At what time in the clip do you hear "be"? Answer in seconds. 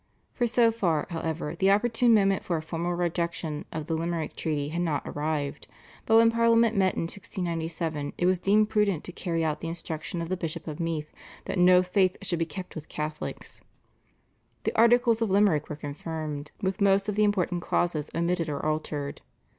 12.39-12.45